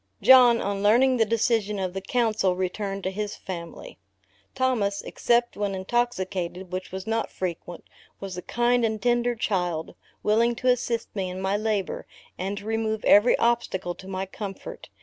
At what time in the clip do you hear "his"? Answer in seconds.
3.11-3.35